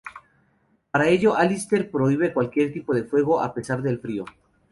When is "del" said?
3.83-3.99